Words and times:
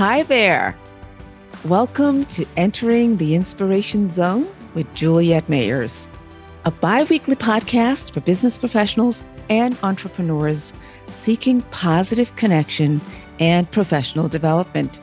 Hi 0.00 0.22
there. 0.22 0.78
Welcome 1.66 2.24
to 2.36 2.46
Entering 2.56 3.18
the 3.18 3.34
Inspiration 3.34 4.08
Zone 4.08 4.48
with 4.72 4.90
Juliette 4.94 5.48
Mayers, 5.48 6.06
a 6.64 6.70
bi 6.70 7.02
weekly 7.02 7.36
podcast 7.36 8.14
for 8.14 8.20
business 8.20 8.56
professionals 8.56 9.24
and 9.50 9.76
entrepreneurs 9.82 10.72
seeking 11.08 11.60
positive 11.70 12.34
connection 12.36 13.02
and 13.40 13.70
professional 13.70 14.26
development. 14.26 14.98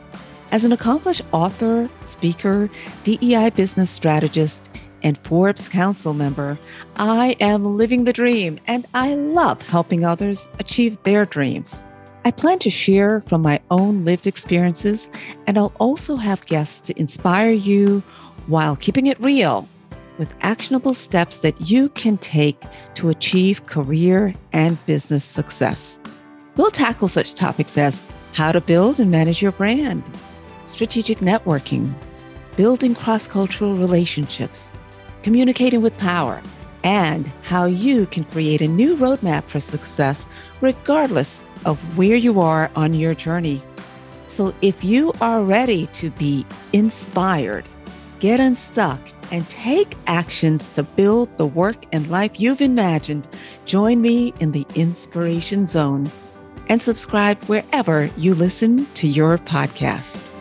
As 0.52 0.66
an 0.66 0.72
accomplished 0.72 1.22
author, 1.32 1.88
speaker, 2.08 2.68
DEI 3.04 3.52
business 3.52 3.92
strategist, 3.92 4.72
and 5.04 5.20
Forbes 5.20 5.70
Council 5.70 6.16
member, 6.16 6.58
I 6.96 7.36
am 7.40 7.78
living 7.78 8.06
the 8.06 8.14
dream 8.14 8.60
and 8.66 8.88
I 8.96 9.14
love 9.14 9.62
helping 9.62 10.04
others 10.04 10.48
achieve 10.58 10.98
their 11.04 11.28
dreams. 11.28 11.86
I 12.28 12.32
plan 12.32 12.60
to 12.60 12.70
share 12.70 13.22
from 13.22 13.42
my 13.42 13.62
own 13.72 14.04
lived 14.04 14.28
experiences, 14.28 15.10
and 15.48 15.58
I'll 15.58 15.72
also 15.80 16.18
have 16.18 16.46
guests 16.46 16.82
to 16.82 17.00
inspire 17.00 17.52
you 17.52 18.04
while 18.48 18.76
keeping 18.76 19.08
it 19.08 19.18
real 19.22 19.66
with 20.18 20.36
actionable 20.42 20.94
steps 20.94 21.40
that 21.40 21.72
you 21.72 21.88
can 21.88 22.18
take 22.18 22.62
to 22.96 23.08
achieve 23.08 23.66
career 23.66 24.34
and 24.52 24.86
business 24.86 25.24
success. 25.24 26.00
We'll 26.58 26.70
tackle 26.70 27.08
such 27.08 27.34
topics 27.34 27.78
as 27.78 28.02
how 28.34 28.52
to 28.52 28.60
build 28.60 29.00
and 29.00 29.10
manage 29.10 29.42
your 29.42 29.54
brand, 29.54 30.04
strategic 30.66 31.20
networking, 31.20 31.94
building 32.58 32.94
cross 32.94 33.30
cultural 33.30 33.78
relationships, 33.78 34.70
communicating 35.24 35.82
with 35.82 35.98
power, 35.98 36.42
and 36.84 37.28
how 37.44 37.66
you 37.66 38.06
can 38.08 38.24
create 38.26 38.62
a 38.62 38.68
new 38.68 38.96
roadmap 38.96 39.44
for 39.44 39.60
success 39.60 40.28
regardless 40.62 41.42
of 41.66 41.98
where 41.98 42.16
you 42.16 42.40
are 42.40 42.72
on 42.76 42.94
your 42.94 43.14
journey. 43.16 43.62
So, 44.28 44.54
if 44.62 44.84
you 44.84 45.14
are 45.22 45.42
ready 45.42 45.88
to 45.94 46.12
be 46.12 46.46
inspired, 46.74 47.66
get 48.20 48.40
unstuck, 48.40 49.00
and 49.32 49.48
take 49.50 49.96
actions 50.08 50.70
to 50.70 50.84
build 50.84 51.36
the 51.38 51.46
work 51.46 51.86
and 51.92 52.10
life 52.10 52.40
you've 52.40 52.62
imagined, 52.62 53.28
join 53.66 54.02
me 54.02 54.34
in 54.40 54.52
the 54.52 54.66
Inspiration 54.76 55.68
Zone 55.68 56.10
and 56.70 56.82
subscribe 56.82 57.44
wherever 57.46 58.10
you 58.18 58.36
listen 58.36 58.86
to 58.96 59.08
your 59.08 59.38
podcast. 59.38 60.37